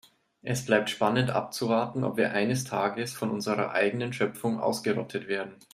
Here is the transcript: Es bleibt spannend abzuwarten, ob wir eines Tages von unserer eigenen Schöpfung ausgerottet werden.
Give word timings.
Es 0.41 0.65
bleibt 0.65 0.89
spannend 0.89 1.29
abzuwarten, 1.29 2.03
ob 2.03 2.17
wir 2.17 2.31
eines 2.31 2.63
Tages 2.63 3.13
von 3.13 3.29
unserer 3.29 3.69
eigenen 3.73 4.13
Schöpfung 4.13 4.59
ausgerottet 4.59 5.27
werden. 5.27 5.53